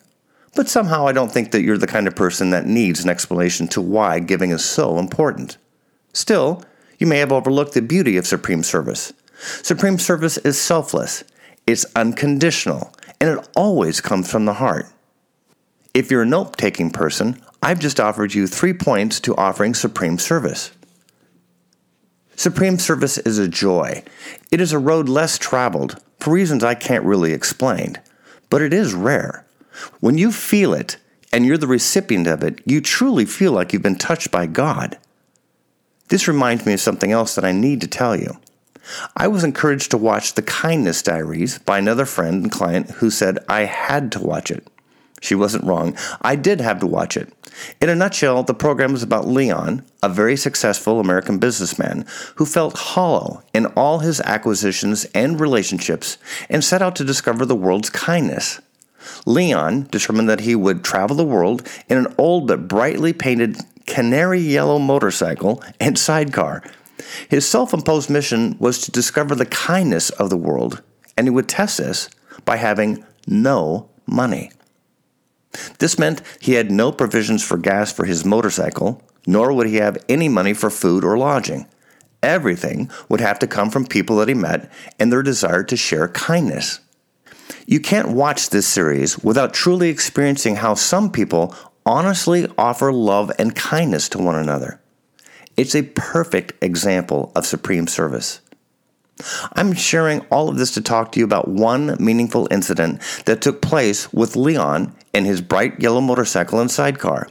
But 0.56 0.68
somehow 0.68 1.06
I 1.06 1.12
don't 1.12 1.30
think 1.30 1.52
that 1.52 1.62
you're 1.62 1.78
the 1.78 1.86
kind 1.86 2.08
of 2.08 2.16
person 2.16 2.50
that 2.50 2.66
needs 2.66 3.04
an 3.04 3.10
explanation 3.10 3.68
to 3.68 3.80
why 3.80 4.18
giving 4.18 4.50
is 4.50 4.64
so 4.64 4.98
important. 4.98 5.58
Still, 6.12 6.64
you 6.98 7.06
may 7.06 7.18
have 7.18 7.30
overlooked 7.30 7.74
the 7.74 7.82
beauty 7.82 8.16
of 8.16 8.26
supreme 8.26 8.64
service. 8.64 9.12
Supreme 9.62 10.00
service 10.00 10.38
is 10.38 10.60
selfless, 10.60 11.22
it's 11.68 11.86
unconditional, 11.94 12.92
and 13.22 13.38
it 13.38 13.48
always 13.54 14.00
comes 14.00 14.28
from 14.28 14.46
the 14.46 14.54
heart. 14.54 14.88
If 15.94 16.10
you're 16.10 16.22
a 16.22 16.26
note 16.26 16.58
taking 16.58 16.90
person, 16.90 17.40
I've 17.62 17.78
just 17.78 18.00
offered 18.00 18.34
you 18.34 18.48
three 18.48 18.74
points 18.74 19.20
to 19.20 19.36
offering 19.36 19.74
supreme 19.74 20.18
service. 20.18 20.72
Supreme 22.34 22.80
service 22.80 23.18
is 23.18 23.38
a 23.38 23.46
joy. 23.46 24.02
It 24.50 24.60
is 24.60 24.72
a 24.72 24.78
road 24.80 25.08
less 25.08 25.38
traveled 25.38 26.02
for 26.18 26.32
reasons 26.32 26.64
I 26.64 26.74
can't 26.74 27.04
really 27.04 27.32
explain, 27.32 27.96
but 28.50 28.60
it 28.60 28.72
is 28.72 28.92
rare. 28.92 29.46
When 30.00 30.18
you 30.18 30.32
feel 30.32 30.74
it 30.74 30.96
and 31.32 31.46
you're 31.46 31.56
the 31.56 31.68
recipient 31.68 32.26
of 32.26 32.42
it, 32.42 32.60
you 32.66 32.80
truly 32.80 33.24
feel 33.24 33.52
like 33.52 33.72
you've 33.72 33.82
been 33.82 33.94
touched 33.94 34.32
by 34.32 34.46
God. 34.46 34.98
This 36.08 36.26
reminds 36.26 36.66
me 36.66 36.72
of 36.72 36.80
something 36.80 37.12
else 37.12 37.36
that 37.36 37.44
I 37.44 37.52
need 37.52 37.82
to 37.82 37.86
tell 37.86 38.16
you. 38.16 38.40
I 39.16 39.28
was 39.28 39.44
encouraged 39.44 39.90
to 39.90 39.96
watch 39.96 40.34
The 40.34 40.42
Kindness 40.42 41.02
Diaries 41.02 41.58
by 41.58 41.78
another 41.78 42.04
friend 42.04 42.42
and 42.42 42.52
client 42.52 42.90
who 42.90 43.10
said 43.10 43.38
I 43.48 43.60
had 43.60 44.12
to 44.12 44.20
watch 44.20 44.50
it. 44.50 44.66
She 45.20 45.36
wasn't 45.36 45.64
wrong. 45.64 45.96
I 46.20 46.34
did 46.34 46.60
have 46.60 46.80
to 46.80 46.86
watch 46.86 47.16
it. 47.16 47.32
In 47.80 47.88
a 47.88 47.94
nutshell, 47.94 48.42
the 48.42 48.54
program 48.54 48.94
is 48.94 49.04
about 49.04 49.28
Leon, 49.28 49.84
a 50.02 50.08
very 50.08 50.36
successful 50.36 50.98
American 50.98 51.38
businessman 51.38 52.06
who 52.36 52.44
felt 52.44 52.76
hollow 52.76 53.42
in 53.54 53.66
all 53.66 54.00
his 54.00 54.20
acquisitions 54.22 55.04
and 55.14 55.38
relationships 55.38 56.18
and 56.48 56.64
set 56.64 56.82
out 56.82 56.96
to 56.96 57.04
discover 57.04 57.46
the 57.46 57.54
world's 57.54 57.90
kindness. 57.90 58.60
Leon 59.24 59.86
determined 59.90 60.28
that 60.28 60.40
he 60.40 60.56
would 60.56 60.82
travel 60.82 61.16
the 61.16 61.24
world 61.24 61.68
in 61.88 61.98
an 61.98 62.12
old 62.18 62.48
but 62.48 62.66
brightly 62.66 63.12
painted 63.12 63.58
canary 63.86 64.40
yellow 64.40 64.78
motorcycle 64.78 65.62
and 65.78 65.98
sidecar 65.98 66.64
his 67.28 67.48
self 67.48 67.72
imposed 67.72 68.10
mission 68.10 68.56
was 68.58 68.78
to 68.80 68.90
discover 68.90 69.34
the 69.34 69.46
kindness 69.46 70.10
of 70.10 70.30
the 70.30 70.36
world, 70.36 70.82
and 71.16 71.26
he 71.26 71.30
would 71.30 71.48
test 71.48 71.78
this 71.78 72.08
by 72.44 72.56
having 72.56 73.04
no 73.26 73.90
money. 74.06 74.50
This 75.78 75.98
meant 75.98 76.22
he 76.40 76.54
had 76.54 76.70
no 76.70 76.92
provisions 76.92 77.44
for 77.44 77.58
gas 77.58 77.92
for 77.92 78.04
his 78.04 78.24
motorcycle, 78.24 79.02
nor 79.26 79.52
would 79.52 79.66
he 79.66 79.76
have 79.76 80.02
any 80.08 80.28
money 80.28 80.54
for 80.54 80.70
food 80.70 81.04
or 81.04 81.18
lodging. 81.18 81.66
Everything 82.22 82.90
would 83.08 83.20
have 83.20 83.38
to 83.40 83.46
come 83.46 83.70
from 83.70 83.86
people 83.86 84.16
that 84.16 84.28
he 84.28 84.34
met 84.34 84.70
and 84.98 85.12
their 85.12 85.22
desire 85.22 85.64
to 85.64 85.76
share 85.76 86.08
kindness. 86.08 86.80
You 87.66 87.80
can't 87.80 88.08
watch 88.08 88.50
this 88.50 88.66
series 88.66 89.18
without 89.18 89.54
truly 89.54 89.88
experiencing 89.88 90.56
how 90.56 90.74
some 90.74 91.10
people 91.10 91.54
honestly 91.84 92.46
offer 92.56 92.92
love 92.92 93.32
and 93.38 93.54
kindness 93.54 94.08
to 94.10 94.18
one 94.18 94.36
another. 94.36 94.80
It's 95.56 95.74
a 95.74 95.82
perfect 95.82 96.62
example 96.62 97.32
of 97.36 97.46
supreme 97.46 97.86
service. 97.86 98.40
I'm 99.52 99.74
sharing 99.74 100.20
all 100.30 100.48
of 100.48 100.56
this 100.56 100.72
to 100.72 100.80
talk 100.80 101.12
to 101.12 101.18
you 101.18 101.24
about 101.24 101.48
one 101.48 101.96
meaningful 102.00 102.48
incident 102.50 103.00
that 103.26 103.42
took 103.42 103.60
place 103.60 104.12
with 104.12 104.36
Leon 104.36 104.94
and 105.12 105.26
his 105.26 105.40
bright 105.40 105.78
yellow 105.80 106.00
motorcycle 106.00 106.60
and 106.60 106.70
sidecar. 106.70 107.28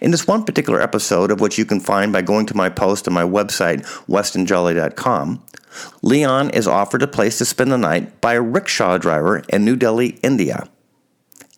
In 0.00 0.10
this 0.10 0.26
one 0.26 0.44
particular 0.44 0.80
episode, 0.80 1.30
of 1.30 1.40
which 1.40 1.58
you 1.58 1.64
can 1.64 1.80
find 1.80 2.12
by 2.12 2.22
going 2.22 2.46
to 2.46 2.56
my 2.56 2.68
post 2.68 3.06
on 3.06 3.14
my 3.14 3.22
website, 3.22 3.84
westonjolly.com, 4.08 5.42
Leon 6.02 6.50
is 6.50 6.66
offered 6.66 7.02
a 7.02 7.06
place 7.06 7.38
to 7.38 7.44
spend 7.44 7.70
the 7.70 7.78
night 7.78 8.20
by 8.20 8.34
a 8.34 8.42
rickshaw 8.42 8.98
driver 8.98 9.44
in 9.48 9.64
New 9.64 9.76
Delhi, 9.76 10.18
India. 10.22 10.68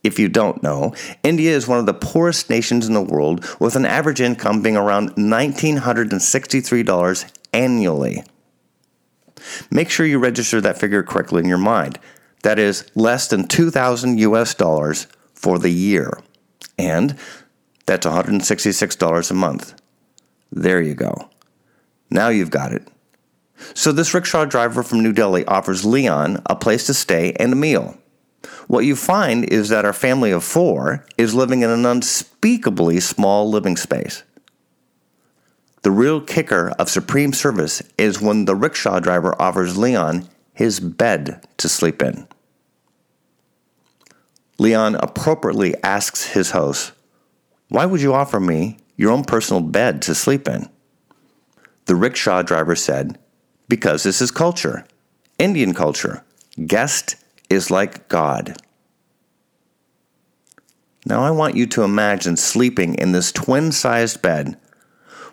If 0.02 0.18
you 0.18 0.28
don't 0.28 0.62
know, 0.62 0.94
India 1.22 1.52
is 1.52 1.68
one 1.68 1.78
of 1.78 1.86
the 1.86 1.94
poorest 1.94 2.50
nations 2.50 2.88
in 2.88 2.94
the 2.94 3.00
world, 3.00 3.46
with 3.60 3.76
an 3.76 3.86
average 3.86 4.20
income 4.20 4.62
being 4.62 4.76
around 4.76 5.14
$1,963 5.14 7.32
annually. 7.52 8.24
Make 9.70 9.90
sure 9.90 10.06
you 10.06 10.18
register 10.18 10.60
that 10.60 10.78
figure 10.78 11.02
correctly 11.02 11.40
in 11.40 11.48
your 11.48 11.58
mind. 11.58 11.98
That 12.42 12.58
is 12.58 12.84
less 12.94 13.28
than 13.28 13.46
2,000 13.46 14.18
US 14.18 14.54
dollars 14.54 15.06
for 15.34 15.58
the 15.58 15.70
year. 15.70 16.20
And 16.78 17.18
that's 17.86 18.06
$166 18.06 19.30
a 19.30 19.34
month. 19.34 19.74
There 20.50 20.80
you 20.80 20.94
go. 20.94 21.28
Now 22.10 22.28
you've 22.28 22.50
got 22.50 22.72
it. 22.72 22.88
So 23.74 23.92
this 23.92 24.12
rickshaw 24.12 24.44
driver 24.44 24.82
from 24.82 25.02
New 25.02 25.12
Delhi 25.12 25.44
offers 25.46 25.84
Leon 25.84 26.42
a 26.46 26.56
place 26.56 26.86
to 26.86 26.94
stay 26.94 27.32
and 27.34 27.52
a 27.52 27.56
meal. 27.56 27.96
What 28.68 28.84
you 28.84 28.96
find 28.96 29.44
is 29.44 29.68
that 29.68 29.84
our 29.84 29.92
family 29.92 30.30
of 30.30 30.44
four 30.44 31.04
is 31.18 31.34
living 31.34 31.62
in 31.62 31.70
an 31.70 31.84
unspeakably 31.84 33.00
small 33.00 33.50
living 33.50 33.76
space. 33.76 34.22
The 35.82 35.90
real 35.90 36.20
kicker 36.20 36.70
of 36.78 36.88
Supreme 36.88 37.32
Service 37.32 37.82
is 37.98 38.20
when 38.20 38.44
the 38.44 38.54
rickshaw 38.54 39.00
driver 39.00 39.40
offers 39.40 39.76
Leon 39.76 40.28
his 40.54 40.78
bed 40.78 41.44
to 41.56 41.68
sleep 41.68 42.02
in. 42.02 42.28
Leon 44.58 44.94
appropriately 44.96 45.74
asks 45.82 46.26
his 46.26 46.52
host, 46.52 46.92
Why 47.68 47.84
would 47.84 48.00
you 48.00 48.14
offer 48.14 48.38
me 48.38 48.78
your 48.96 49.10
own 49.10 49.24
personal 49.24 49.60
bed 49.60 50.02
to 50.02 50.14
sleep 50.14 50.46
in? 50.46 50.68
The 51.86 51.96
rickshaw 51.96 52.42
driver 52.42 52.76
said, 52.76 53.18
Because 53.68 54.04
this 54.04 54.22
is 54.22 54.30
culture, 54.30 54.86
Indian 55.38 55.74
culture. 55.74 56.22
Guest 56.64 57.16
is 57.52 57.70
like 57.70 58.08
God. 58.08 58.56
Now 61.04 61.22
I 61.22 61.30
want 61.30 61.56
you 61.56 61.66
to 61.66 61.82
imagine 61.82 62.36
sleeping 62.36 62.94
in 62.94 63.12
this 63.12 63.32
twin 63.32 63.72
sized 63.72 64.22
bed 64.22 64.56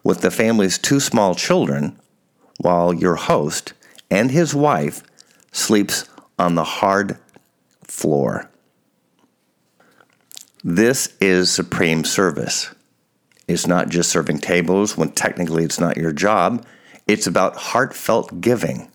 with 0.03 0.21
the 0.21 0.31
family's 0.31 0.77
two 0.77 0.99
small 0.99 1.35
children 1.35 1.99
while 2.57 2.93
your 2.93 3.15
host 3.15 3.73
and 4.09 4.31
his 4.31 4.55
wife 4.55 5.03
sleeps 5.51 6.09
on 6.37 6.55
the 6.55 6.63
hard 6.63 7.17
floor. 7.83 8.49
This 10.63 11.15
is 11.21 11.51
supreme 11.51 12.03
service. 12.03 12.73
It's 13.47 13.67
not 13.67 13.89
just 13.89 14.09
serving 14.09 14.39
tables 14.39 14.97
when 14.97 15.11
technically 15.11 15.63
it's 15.63 15.79
not 15.79 15.97
your 15.97 16.11
job. 16.11 16.65
It's 17.07 17.27
about 17.27 17.55
heartfelt 17.55 18.41
giving. 18.41 18.91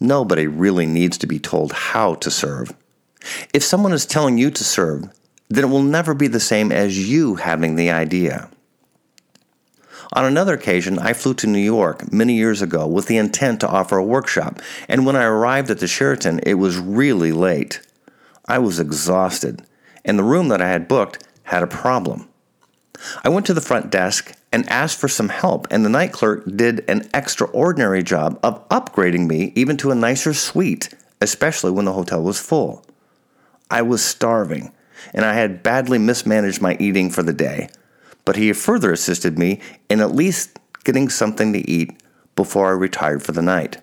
Nobody 0.00 0.46
really 0.46 0.86
needs 0.86 1.18
to 1.18 1.26
be 1.26 1.38
told 1.38 1.72
how 1.72 2.14
to 2.14 2.30
serve. 2.30 2.72
If 3.52 3.62
someone 3.62 3.92
is 3.92 4.06
telling 4.06 4.38
you 4.38 4.50
to 4.50 4.64
serve, 4.64 5.10
then 5.50 5.64
it 5.64 5.68
will 5.68 5.82
never 5.82 6.14
be 6.14 6.26
the 6.26 6.40
same 6.40 6.72
as 6.72 7.10
you 7.10 7.34
having 7.34 7.76
the 7.76 7.90
idea. 7.90 8.48
On 10.12 10.24
another 10.24 10.54
occasion, 10.54 10.98
I 10.98 11.12
flew 11.12 11.34
to 11.34 11.46
New 11.46 11.60
York 11.60 12.12
many 12.12 12.34
years 12.34 12.62
ago 12.62 12.86
with 12.86 13.06
the 13.06 13.16
intent 13.16 13.60
to 13.60 13.68
offer 13.68 13.96
a 13.96 14.04
workshop, 14.04 14.60
and 14.88 15.04
when 15.04 15.16
I 15.16 15.24
arrived 15.24 15.70
at 15.70 15.78
the 15.78 15.86
Sheraton, 15.86 16.40
it 16.44 16.54
was 16.54 16.78
really 16.78 17.30
late. 17.30 17.80
I 18.48 18.58
was 18.58 18.80
exhausted, 18.80 19.62
and 20.04 20.18
the 20.18 20.24
room 20.24 20.48
that 20.48 20.62
I 20.62 20.68
had 20.68 20.88
booked 20.88 21.28
had 21.44 21.62
a 21.62 21.68
problem. 21.68 22.28
I 23.22 23.28
went 23.28 23.46
to 23.46 23.54
the 23.54 23.60
front 23.60 23.90
desk 23.90 24.34
and 24.52 24.68
asked 24.68 24.98
for 24.98 25.08
some 25.08 25.28
help, 25.28 25.66
and 25.70 25.84
the 25.84 25.90
night 25.90 26.12
clerk 26.12 26.44
did 26.56 26.84
an 26.88 27.08
extraordinary 27.14 28.02
job 28.02 28.38
of 28.42 28.66
upgrading 28.68 29.26
me 29.26 29.52
even 29.54 29.76
to 29.76 29.90
a 29.90 29.94
nicer 29.94 30.34
suite, 30.34 30.92
especially 31.20 31.70
when 31.70 31.84
the 31.84 31.92
hotel 31.92 32.22
was 32.22 32.40
full. 32.40 32.84
I 33.70 33.82
was 33.82 34.04
starving, 34.04 34.72
and 35.14 35.24
I 35.24 35.34
had 35.34 35.62
badly 35.62 35.98
mismanaged 35.98 36.60
my 36.60 36.76
eating 36.80 37.10
for 37.10 37.22
the 37.22 37.32
day, 37.32 37.68
but 38.24 38.36
he 38.36 38.52
further 38.52 38.92
assisted 38.92 39.38
me 39.38 39.60
in 39.88 40.00
at 40.00 40.14
least 40.14 40.58
getting 40.84 41.08
something 41.08 41.52
to 41.52 41.70
eat 41.70 41.92
before 42.34 42.68
I 42.68 42.72
retired 42.72 43.22
for 43.22 43.32
the 43.32 43.42
night. 43.42 43.78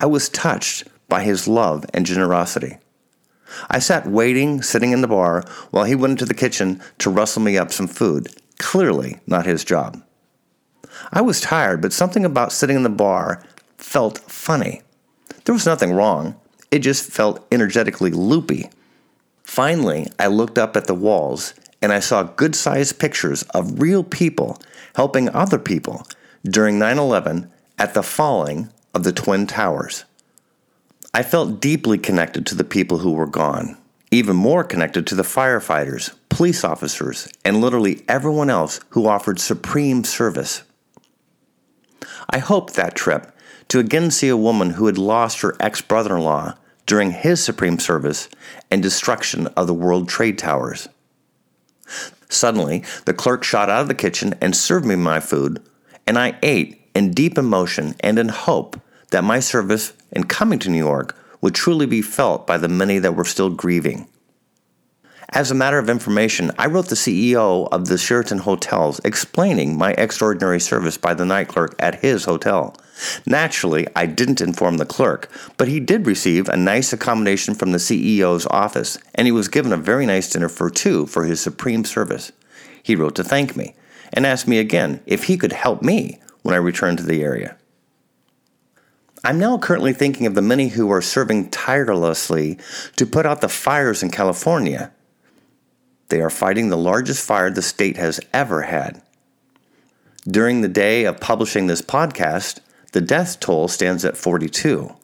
I 0.00 0.06
was 0.06 0.28
touched 0.28 0.84
by 1.08 1.22
his 1.22 1.46
love 1.46 1.86
and 1.94 2.04
generosity. 2.04 2.78
I 3.70 3.78
sat 3.78 4.06
waiting, 4.06 4.62
sitting 4.62 4.92
in 4.92 5.00
the 5.00 5.08
bar, 5.08 5.44
while 5.70 5.84
he 5.84 5.94
went 5.94 6.12
into 6.12 6.24
the 6.24 6.34
kitchen 6.34 6.80
to 6.98 7.10
rustle 7.10 7.42
me 7.42 7.56
up 7.56 7.72
some 7.72 7.86
food. 7.86 8.28
Clearly 8.58 9.18
not 9.26 9.46
his 9.46 9.64
job. 9.64 10.02
I 11.12 11.20
was 11.20 11.40
tired, 11.40 11.80
but 11.82 11.92
something 11.92 12.24
about 12.24 12.52
sitting 12.52 12.76
in 12.76 12.82
the 12.82 12.88
bar 12.88 13.42
felt 13.76 14.18
funny. 14.30 14.82
There 15.44 15.54
was 15.54 15.66
nothing 15.66 15.92
wrong, 15.92 16.40
it 16.70 16.80
just 16.80 17.10
felt 17.10 17.46
energetically 17.52 18.10
loopy. 18.10 18.70
Finally, 19.42 20.08
I 20.18 20.26
looked 20.26 20.58
up 20.58 20.76
at 20.76 20.86
the 20.86 20.94
walls 20.94 21.54
and 21.82 21.92
I 21.92 22.00
saw 22.00 22.22
good 22.22 22.56
sized 22.56 22.98
pictures 22.98 23.42
of 23.54 23.80
real 23.80 24.02
people 24.02 24.58
helping 24.96 25.28
other 25.28 25.58
people 25.58 26.06
during 26.44 26.78
9 26.78 26.98
11 26.98 27.50
at 27.78 27.94
the 27.94 28.02
falling 28.02 28.70
of 28.94 29.04
the 29.04 29.12
Twin 29.12 29.46
Towers. 29.46 30.04
I 31.12 31.22
felt 31.22 31.60
deeply 31.60 31.98
connected 31.98 32.46
to 32.46 32.54
the 32.54 32.64
people 32.64 32.98
who 32.98 33.12
were 33.12 33.26
gone, 33.26 33.76
even 34.10 34.34
more 34.34 34.64
connected 34.64 35.06
to 35.06 35.14
the 35.14 35.22
firefighters, 35.22 36.12
police 36.34 36.64
officers, 36.64 37.28
and 37.44 37.60
literally 37.60 38.02
everyone 38.08 38.50
else 38.50 38.80
who 38.88 39.06
offered 39.06 39.38
supreme 39.38 40.02
service. 40.02 40.64
I 42.28 42.38
hoped 42.38 42.74
that 42.74 42.96
trip 42.96 43.32
to 43.68 43.78
again 43.78 44.10
see 44.10 44.28
a 44.28 44.36
woman 44.36 44.70
who 44.70 44.86
had 44.86 44.98
lost 44.98 45.42
her 45.42 45.54
ex 45.60 45.80
brother 45.80 46.16
in 46.16 46.24
law 46.24 46.54
during 46.86 47.12
his 47.12 47.42
supreme 47.42 47.78
service 47.78 48.28
and 48.68 48.82
destruction 48.82 49.46
of 49.56 49.68
the 49.68 49.74
World 49.74 50.08
Trade 50.08 50.36
Towers. 50.36 50.88
Suddenly, 52.28 52.82
the 53.04 53.14
clerk 53.14 53.44
shot 53.44 53.70
out 53.70 53.82
of 53.82 53.88
the 53.88 53.94
kitchen 53.94 54.34
and 54.40 54.56
served 54.56 54.84
me 54.84 54.96
my 54.96 55.20
food, 55.20 55.62
and 56.04 56.18
I 56.18 56.36
ate 56.42 56.90
in 56.96 57.12
deep 57.12 57.38
emotion 57.38 57.94
and 58.00 58.18
in 58.18 58.28
hope 58.28 58.80
that 59.12 59.22
my 59.22 59.38
service 59.38 59.92
in 60.10 60.24
coming 60.24 60.58
to 60.58 60.70
New 60.70 60.78
York 60.78 61.16
would 61.40 61.54
truly 61.54 61.86
be 61.86 62.02
felt 62.02 62.44
by 62.44 62.58
the 62.58 62.68
many 62.68 62.98
that 62.98 63.14
were 63.14 63.24
still 63.24 63.50
grieving. 63.50 64.08
As 65.30 65.50
a 65.50 65.54
matter 65.54 65.78
of 65.78 65.88
information, 65.88 66.52
I 66.58 66.66
wrote 66.66 66.88
the 66.88 66.94
CEO 66.94 67.68
of 67.72 67.86
the 67.86 67.98
Sheraton 67.98 68.38
Hotels 68.38 69.00
explaining 69.04 69.76
my 69.76 69.92
extraordinary 69.92 70.60
service 70.60 70.98
by 70.98 71.14
the 71.14 71.24
night 71.24 71.48
clerk 71.48 71.74
at 71.78 72.00
his 72.00 72.24
hotel. 72.24 72.76
Naturally, 73.26 73.86
I 73.96 74.06
didn't 74.06 74.40
inform 74.40 74.76
the 74.76 74.86
clerk, 74.86 75.30
but 75.56 75.68
he 75.68 75.80
did 75.80 76.06
receive 76.06 76.48
a 76.48 76.56
nice 76.56 76.92
accommodation 76.92 77.54
from 77.54 77.72
the 77.72 77.78
CEO's 77.78 78.46
office, 78.46 78.98
and 79.14 79.26
he 79.26 79.32
was 79.32 79.48
given 79.48 79.72
a 79.72 79.78
very 79.78 80.06
nice 80.06 80.30
dinner 80.30 80.48
for 80.48 80.70
two 80.70 81.06
for 81.06 81.24
his 81.24 81.40
supreme 81.40 81.84
service. 81.84 82.30
He 82.82 82.94
wrote 82.94 83.14
to 83.16 83.24
thank 83.24 83.56
me 83.56 83.74
and 84.12 84.26
asked 84.26 84.46
me 84.46 84.58
again 84.58 85.00
if 85.06 85.24
he 85.24 85.36
could 85.36 85.52
help 85.52 85.82
me 85.82 86.20
when 86.42 86.54
I 86.54 86.58
returned 86.58 86.98
to 86.98 87.04
the 87.04 87.22
area. 87.22 87.56
I'm 89.24 89.38
now 89.38 89.56
currently 89.56 89.94
thinking 89.94 90.26
of 90.26 90.34
the 90.34 90.42
many 90.42 90.68
who 90.68 90.92
are 90.92 91.00
serving 91.00 91.48
tirelessly 91.48 92.58
to 92.96 93.06
put 93.06 93.24
out 93.24 93.40
the 93.40 93.48
fires 93.48 94.02
in 94.02 94.10
California. 94.10 94.92
They 96.14 96.20
are 96.20 96.30
fighting 96.30 96.68
the 96.68 96.78
largest 96.78 97.26
fire 97.26 97.50
the 97.50 97.60
state 97.60 97.96
has 97.96 98.20
ever 98.32 98.62
had. 98.62 99.02
During 100.28 100.60
the 100.60 100.68
day 100.68 101.06
of 101.06 101.18
publishing 101.18 101.66
this 101.66 101.82
podcast, 101.82 102.60
the 102.92 103.00
death 103.00 103.40
toll 103.40 103.66
stands 103.66 104.04
at 104.04 104.16
42. 104.16 104.94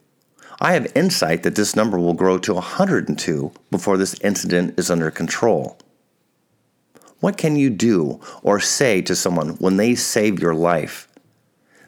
I 0.61 0.75
have 0.75 0.93
insight 0.95 1.43
that 1.43 1.57
this 1.57 1.75
number 1.75 1.99
will 1.99 2.15
grow 2.15 2.39
to 2.39 2.55
102 2.55 3.51
before 3.73 3.97
this 3.97 4.15
incident 4.21 4.79
is 4.79 4.89
under 4.89 5.11
control. 5.11 5.77
What 7.19 7.37
can 7.37 7.57
you 7.57 7.71
do 7.71 8.21
or 8.45 8.61
say 8.61 9.03
to 9.03 9.17
someone 9.17 9.57
when 9.57 9.79
they 9.79 9.97
save 9.97 10.39
your 10.39 10.55
life? 10.55 11.09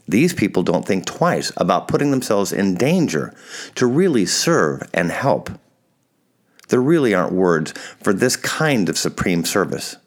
These 0.08 0.34
people 0.34 0.64
don't 0.64 0.84
think 0.84 1.06
twice 1.06 1.52
about 1.56 1.86
putting 1.86 2.10
themselves 2.10 2.52
in 2.52 2.74
danger 2.74 3.32
to 3.76 3.86
really 3.86 4.26
serve 4.26 4.82
and 4.92 5.12
help. 5.12 5.48
There 6.72 6.80
really 6.80 7.12
aren't 7.12 7.34
words 7.34 7.72
for 8.00 8.14
this 8.14 8.34
kind 8.34 8.88
of 8.88 8.96
supreme 8.96 9.44
service. 9.44 9.98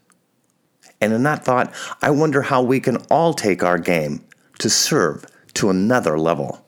And 1.00 1.14
in 1.14 1.22
that 1.22 1.46
thought, 1.46 1.72
I 2.02 2.10
wonder 2.10 2.42
how 2.42 2.64
we 2.64 2.80
can 2.80 2.98
all 3.12 3.36
take 3.36 3.62
our 3.62 3.78
game 3.78 4.26
to 4.58 4.68
serve 4.68 5.28
to 5.54 5.70
another 5.70 6.18
level. 6.18 6.66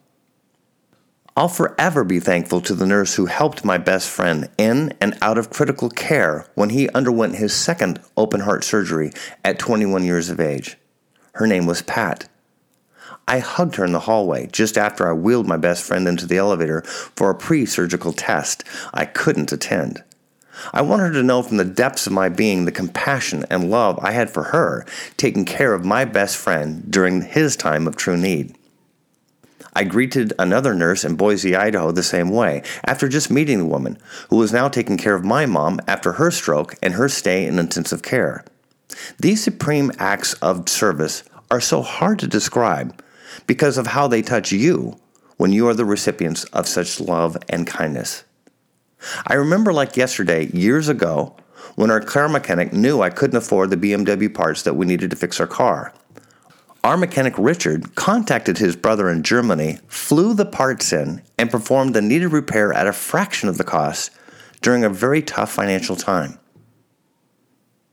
I'll 1.36 1.48
forever 1.48 2.04
be 2.04 2.20
thankful 2.20 2.62
to 2.62 2.76
the 2.76 2.86
nurse 2.86 3.16
who 3.16 3.26
helped 3.26 3.66
my 3.66 3.80
best 3.80 4.08
friend 4.08 4.52
in 4.60 4.94
and 5.02 5.18
out 5.20 5.40
of 5.40 5.50
critical 5.50 5.90
care 5.90 6.46
when 6.54 6.70
he 6.70 6.90
underwent 6.90 7.38
his 7.38 7.56
second 7.56 8.00
open 8.16 8.42
heart 8.42 8.64
surgery 8.64 9.12
at 9.44 9.58
21 9.58 10.04
years 10.04 10.30
of 10.30 10.40
age. 10.40 10.78
Her 11.34 11.48
name 11.48 11.66
was 11.66 11.82
Pat. 11.82 12.30
I 13.30 13.40
hugged 13.40 13.76
her 13.76 13.84
in 13.84 13.92
the 13.92 14.02
hallway 14.02 14.48
just 14.48 14.78
after 14.78 15.10
I 15.10 15.14
wheeled 15.14 15.48
my 15.48 15.58
best 15.58 15.84
friend 15.84 16.08
into 16.08 16.26
the 16.26 16.38
elevator 16.38 16.82
for 16.82 17.30
a 17.30 17.36
pre 17.36 17.66
surgical 17.66 18.14
test 18.14 18.64
I 18.94 19.06
couldn't 19.06 19.52
attend. 19.52 20.04
I 20.74 20.82
wanted 20.82 21.08
her 21.08 21.14
to 21.14 21.24
know 21.24 21.44
from 21.44 21.58
the 21.58 21.66
depths 21.66 22.08
of 22.08 22.14
my 22.14 22.30
being 22.30 22.66
the 22.66 22.72
compassion 22.72 23.46
and 23.50 23.70
love 23.70 24.00
I 24.02 24.12
had 24.12 24.30
for 24.30 24.44
her 24.44 24.86
taking 25.18 25.46
care 25.46 25.74
of 25.74 25.86
my 25.86 26.06
best 26.06 26.38
friend 26.38 26.90
during 26.90 27.22
his 27.22 27.56
time 27.56 27.86
of 27.86 27.96
true 27.98 28.18
need. 28.18 28.56
I 29.74 29.84
greeted 29.84 30.34
another 30.40 30.74
nurse 30.74 31.04
in 31.04 31.18
Boise, 31.18 31.56
Idaho 31.56 31.92
the 31.92 32.02
same 32.02 32.30
way 32.30 32.64
after 32.86 33.08
just 33.08 33.30
meeting 33.30 33.60
the 33.60 33.66
woman 33.66 33.98
who 34.30 34.38
was 34.38 34.54
now 34.54 34.70
taking 34.70 34.98
care 34.98 35.14
of 35.14 35.26
my 35.26 35.46
mom 35.46 35.80
after 35.86 36.14
her 36.14 36.32
stroke 36.32 36.76
and 36.82 36.94
her 36.94 37.10
stay 37.10 37.46
in 37.46 37.60
intensive 37.60 38.02
care. 38.02 38.44
These 39.20 39.44
supreme 39.44 39.92
acts 40.00 40.34
of 40.36 40.70
service 40.70 41.24
are 41.52 41.62
so 41.62 41.82
hard 41.82 42.20
to 42.20 42.28
describe 42.28 43.00
because 43.48 43.78
of 43.78 43.88
how 43.88 44.08
they 44.08 44.22
touch 44.22 44.52
you 44.52 45.00
when 45.38 45.54
you 45.54 45.68
are 45.68 45.74
the 45.74 45.86
recipients 45.86 46.44
of 46.46 46.68
such 46.68 47.00
love 47.00 47.38
and 47.50 47.66
kindness. 47.66 48.24
I 49.26 49.36
remember 49.36 49.74
like 49.74 49.98
yesterday, 49.98 50.48
years 50.48 50.90
ago, 50.90 51.36
when 51.76 51.92
our 51.92 52.00
car 52.00 52.28
mechanic 52.28 52.74
knew 52.74 53.02
I 53.02 53.10
couldn't 53.10 53.38
afford 53.38 53.70
the 53.70 53.78
BMW 53.78 54.34
parts 54.34 54.64
that 54.64 54.76
we 54.76 54.86
needed 54.86 55.12
to 55.12 55.16
fix 55.16 55.40
our 55.40 55.48
car. 55.48 55.94
Our 56.84 56.98
mechanic 56.98 57.34
Richard 57.38 57.96
contacted 57.96 58.58
his 58.58 58.76
brother 58.76 59.10
in 59.10 59.24
Germany, 59.24 59.80
flew 59.88 60.34
the 60.34 60.46
parts 60.46 60.94
in, 60.94 61.22
and 61.38 61.52
performed 61.52 61.94
the 61.94 62.02
needed 62.02 62.30
repair 62.30 62.74
at 62.74 62.88
a 62.88 62.94
fraction 62.94 63.50
of 63.50 63.58
the 63.58 63.64
cost 63.64 64.12
during 64.62 64.84
a 64.84 64.90
very 64.90 65.22
tough 65.22 65.52
financial 65.52 65.96
time. 65.96 66.40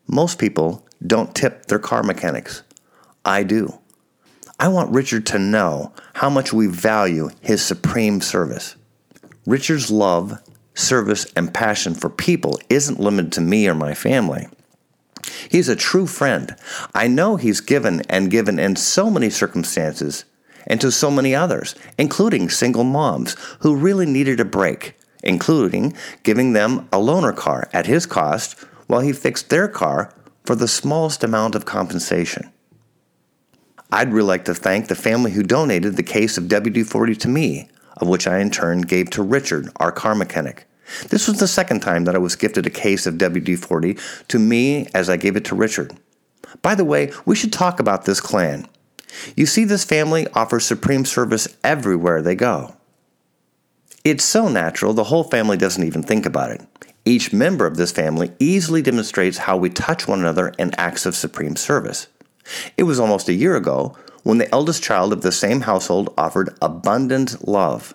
Most 0.06 0.38
people 0.38 0.86
don't 1.06 1.34
tip 1.34 1.66
their 1.66 1.78
car 1.78 2.02
mechanics. 2.02 2.62
I 3.24 3.42
do. 3.42 3.80
I 4.58 4.68
want 4.68 4.92
Richard 4.92 5.26
to 5.26 5.38
know 5.38 5.92
how 6.14 6.30
much 6.30 6.52
we 6.52 6.68
value 6.68 7.30
his 7.40 7.64
supreme 7.64 8.20
service. 8.20 8.76
Richard's 9.46 9.90
love, 9.90 10.40
service, 10.74 11.26
and 11.34 11.52
passion 11.52 11.94
for 11.94 12.08
people 12.08 12.60
isn't 12.70 13.00
limited 13.00 13.32
to 13.32 13.40
me 13.40 13.66
or 13.66 13.74
my 13.74 13.94
family. 13.94 14.46
He's 15.50 15.68
a 15.68 15.76
true 15.76 16.06
friend. 16.06 16.54
I 16.94 17.08
know 17.08 17.34
he's 17.34 17.60
given 17.60 18.02
and 18.08 18.30
given 18.30 18.60
in 18.60 18.76
so 18.76 19.10
many 19.10 19.28
circumstances 19.28 20.24
and 20.68 20.80
to 20.80 20.92
so 20.92 21.10
many 21.10 21.34
others, 21.34 21.74
including 21.98 22.48
single 22.48 22.84
moms 22.84 23.36
who 23.60 23.74
really 23.74 24.06
needed 24.06 24.38
a 24.38 24.44
break, 24.44 24.96
including 25.24 25.96
giving 26.22 26.52
them 26.52 26.88
a 26.92 26.98
loaner 26.98 27.34
car 27.34 27.68
at 27.72 27.86
his 27.86 28.06
cost 28.06 28.54
while 28.86 29.00
he 29.00 29.12
fixed 29.12 29.50
their 29.50 29.66
car 29.66 30.14
for 30.44 30.54
the 30.54 30.68
smallest 30.68 31.24
amount 31.24 31.56
of 31.56 31.64
compensation. 31.64 32.50
I'd 33.92 34.12
really 34.12 34.28
like 34.28 34.44
to 34.46 34.54
thank 34.54 34.88
the 34.88 34.94
family 34.94 35.32
who 35.32 35.42
donated 35.42 35.96
the 35.96 36.02
case 36.02 36.36
of 36.36 36.44
WD 36.44 36.86
40 36.86 37.14
to 37.16 37.28
me, 37.28 37.68
of 37.96 38.08
which 38.08 38.26
I 38.26 38.38
in 38.38 38.50
turn 38.50 38.82
gave 38.82 39.10
to 39.10 39.22
Richard, 39.22 39.68
our 39.76 39.92
car 39.92 40.14
mechanic. 40.14 40.66
This 41.08 41.28
was 41.28 41.38
the 41.38 41.48
second 41.48 41.80
time 41.80 42.04
that 42.04 42.14
I 42.14 42.18
was 42.18 42.36
gifted 42.36 42.66
a 42.66 42.70
case 42.70 43.06
of 43.06 43.14
WD 43.14 43.58
40 43.58 43.96
to 44.28 44.38
me 44.38 44.88
as 44.94 45.08
I 45.08 45.16
gave 45.16 45.36
it 45.36 45.44
to 45.46 45.54
Richard. 45.54 45.96
By 46.62 46.74
the 46.74 46.84
way, 46.84 47.12
we 47.24 47.36
should 47.36 47.52
talk 47.52 47.80
about 47.80 48.04
this 48.04 48.20
clan. 48.20 48.68
You 49.36 49.46
see, 49.46 49.64
this 49.64 49.84
family 49.84 50.26
offers 50.34 50.64
supreme 50.64 51.04
service 51.04 51.48
everywhere 51.62 52.20
they 52.20 52.34
go. 52.34 52.74
It's 54.04 54.24
so 54.24 54.48
natural, 54.48 54.92
the 54.92 55.04
whole 55.04 55.24
family 55.24 55.56
doesn't 55.56 55.84
even 55.84 56.02
think 56.02 56.26
about 56.26 56.50
it. 56.50 56.60
Each 57.06 57.32
member 57.32 57.66
of 57.66 57.76
this 57.76 57.92
family 57.92 58.32
easily 58.38 58.82
demonstrates 58.82 59.38
how 59.38 59.56
we 59.56 59.70
touch 59.70 60.08
one 60.08 60.20
another 60.20 60.48
in 60.58 60.74
acts 60.74 61.06
of 61.06 61.14
supreme 61.14 61.56
service. 61.56 62.08
It 62.76 62.84
was 62.84 63.00
almost 63.00 63.28
a 63.28 63.34
year 63.34 63.56
ago 63.56 63.96
when 64.22 64.38
the 64.38 64.52
eldest 64.52 64.82
child 64.82 65.12
of 65.12 65.22
the 65.22 65.32
same 65.32 65.62
household 65.62 66.12
offered 66.16 66.56
abundant 66.60 67.46
love. 67.46 67.94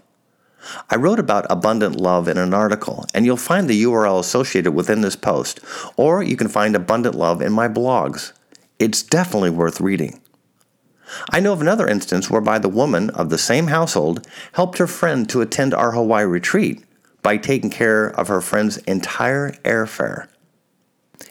I 0.89 0.95
wrote 0.95 1.19
about 1.19 1.45
abundant 1.49 1.95
love 1.95 2.27
in 2.27 2.37
an 2.37 2.53
article, 2.53 3.05
and 3.13 3.25
you'll 3.25 3.37
find 3.37 3.67
the 3.67 3.83
URL 3.83 4.19
associated 4.19 4.73
within 4.73 5.01
this 5.01 5.15
post, 5.15 5.59
or 5.95 6.21
you 6.21 6.35
can 6.35 6.49
find 6.49 6.75
abundant 6.75 7.15
love 7.15 7.41
in 7.41 7.53
my 7.53 7.67
blogs. 7.67 8.33
It's 8.77 9.01
definitely 9.01 9.51
worth 9.51 9.81
reading. 9.81 10.19
I 11.31 11.39
know 11.39 11.53
of 11.53 11.61
another 11.61 11.87
instance 11.87 12.29
whereby 12.29 12.59
the 12.59 12.69
woman 12.69 13.09
of 13.11 13.29
the 13.29 13.37
same 13.37 13.67
household 13.67 14.27
helped 14.53 14.77
her 14.77 14.87
friend 14.87 15.27
to 15.29 15.41
attend 15.41 15.73
our 15.73 15.91
Hawaii 15.91 16.25
retreat 16.25 16.83
by 17.21 17.37
taking 17.37 17.69
care 17.69 18.07
of 18.07 18.27
her 18.27 18.41
friend's 18.41 18.77
entire 18.79 19.51
airfare. 19.63 20.27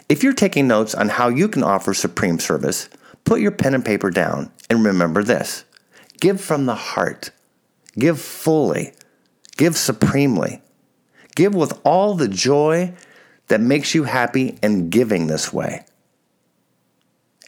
If 0.08 0.22
you're 0.22 0.32
taking 0.32 0.66
notes 0.66 0.94
on 0.94 1.10
how 1.10 1.28
you 1.28 1.48
can 1.48 1.62
offer 1.62 1.94
supreme 1.94 2.38
service, 2.38 2.88
put 3.28 3.40
your 3.40 3.50
pen 3.50 3.74
and 3.74 3.84
paper 3.84 4.10
down 4.10 4.50
and 4.70 4.82
remember 4.82 5.22
this 5.22 5.64
give 6.18 6.40
from 6.40 6.64
the 6.64 6.74
heart, 6.74 7.30
give 7.98 8.18
fully, 8.18 8.94
give 9.58 9.76
supremely, 9.76 10.62
give 11.36 11.54
with 11.54 11.78
all 11.84 12.14
the 12.14 12.26
joy 12.26 12.92
that 13.48 13.60
makes 13.60 13.94
you 13.94 14.04
happy 14.04 14.58
in 14.62 14.88
giving 14.88 15.26
this 15.26 15.52
way. 15.52 15.84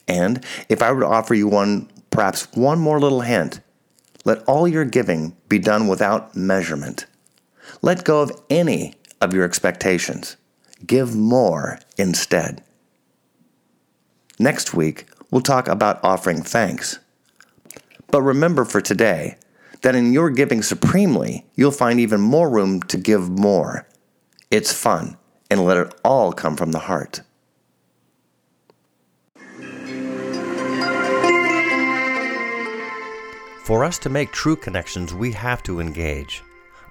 And 0.06 0.44
if 0.68 0.82
I 0.82 0.92
were 0.92 1.00
to 1.00 1.06
offer 1.06 1.34
you 1.34 1.48
one, 1.48 1.88
perhaps 2.10 2.46
one 2.52 2.78
more 2.78 3.00
little 3.00 3.22
hint, 3.22 3.60
let 4.26 4.44
all 4.44 4.68
your 4.68 4.84
giving 4.84 5.34
be 5.48 5.58
done 5.58 5.88
without 5.88 6.36
measurement. 6.36 7.06
Let 7.80 8.04
go 8.04 8.20
of 8.20 8.32
any 8.50 8.94
of 9.20 9.32
your 9.32 9.44
expectations. 9.44 10.36
Give 10.86 11.16
more 11.16 11.78
instead. 11.96 12.62
Next 14.38 14.74
week, 14.74 15.06
we'll 15.30 15.40
talk 15.42 15.68
about 15.68 16.02
offering 16.02 16.42
thanks. 16.42 16.98
But 18.10 18.22
remember 18.22 18.64
for 18.64 18.80
today 18.80 19.38
that 19.82 19.94
in 19.94 20.12
your 20.12 20.30
giving 20.30 20.62
supremely, 20.62 21.46
you'll 21.54 21.70
find 21.70 22.00
even 22.00 22.20
more 22.20 22.50
room 22.50 22.82
to 22.82 22.96
give 22.96 23.30
more. 23.30 23.86
It's 24.50 24.72
fun, 24.72 25.16
and 25.50 25.64
let 25.64 25.76
it 25.76 25.94
all 26.04 26.32
come 26.32 26.56
from 26.56 26.72
the 26.72 26.80
heart. 26.80 27.22
For 33.64 33.84
us 33.84 33.98
to 34.00 34.08
make 34.08 34.32
true 34.32 34.56
connections, 34.56 35.14
we 35.14 35.30
have 35.32 35.62
to 35.62 35.78
engage. 35.78 36.42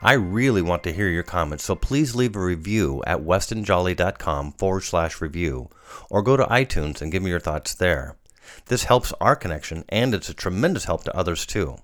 I 0.01 0.13
really 0.13 0.61
want 0.61 0.83
to 0.83 0.93
hear 0.93 1.09
your 1.09 1.23
comments, 1.23 1.65
so 1.65 1.75
please 1.75 2.15
leave 2.15 2.37
a 2.37 2.39
review 2.39 3.03
at 3.05 3.19
westonjolly.com 3.19 4.53
forward 4.53 4.81
slash 4.81 5.19
review, 5.19 5.69
or 6.09 6.21
go 6.21 6.37
to 6.37 6.45
iTunes 6.45 7.01
and 7.01 7.11
give 7.11 7.21
me 7.21 7.31
your 7.31 7.41
thoughts 7.41 7.73
there. 7.73 8.15
This 8.65 8.85
helps 8.85 9.13
our 9.21 9.35
connection, 9.35 9.85
and 9.89 10.13
it's 10.13 10.29
a 10.29 10.33
tremendous 10.33 10.85
help 10.85 11.03
to 11.05 11.15
others 11.15 11.45
too. 11.45 11.77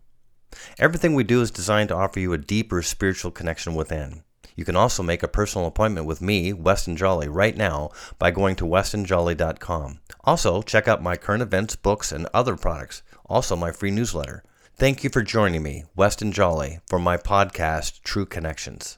Everything 0.79 1.13
we 1.13 1.23
do 1.23 1.41
is 1.41 1.51
designed 1.51 1.89
to 1.89 1.95
offer 1.95 2.19
you 2.19 2.33
a 2.33 2.37
deeper 2.37 2.81
spiritual 2.81 3.31
connection 3.31 3.75
within. 3.75 4.23
You 4.55 4.63
can 4.63 4.75
also 4.75 5.03
make 5.03 5.21
a 5.21 5.27
personal 5.27 5.67
appointment 5.67 6.07
with 6.07 6.21
me, 6.21 6.53
Weston 6.53 6.95
Jolly, 6.95 7.27
right 7.27 7.57
now 7.57 7.89
by 8.17 8.31
going 8.31 8.55
to 8.57 8.65
westonjolly.com. 8.65 9.99
Also, 10.23 10.61
check 10.61 10.87
out 10.87 11.03
my 11.03 11.17
current 11.17 11.41
events, 11.41 11.75
books, 11.75 12.11
and 12.11 12.27
other 12.33 12.55
products. 12.55 13.03
Also, 13.25 13.55
my 13.55 13.71
free 13.71 13.91
newsletter. 13.91 14.43
Thank 14.77 15.03
you 15.03 15.09
for 15.09 15.23
joining 15.23 15.63
me, 15.63 15.85
Weston 15.95 16.31
Jolly, 16.31 16.79
for 16.87 16.99
my 16.99 17.17
podcast, 17.17 18.01
True 18.01 18.25
Connections. 18.25 18.97